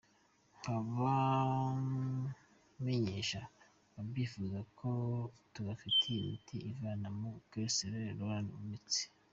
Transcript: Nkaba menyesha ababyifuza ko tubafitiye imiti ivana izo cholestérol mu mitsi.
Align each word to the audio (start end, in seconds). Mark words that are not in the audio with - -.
Nkaba 0.57 1.13
menyesha 2.83 3.41
ababyifuza 3.97 4.59
ko 4.79 4.89
tubafitiye 5.53 6.19
imiti 6.25 6.57
ivana 6.71 7.07
izo 7.15 7.31
cholestérol 7.49 8.43
mu 8.53 8.61
mitsi. 8.69 9.03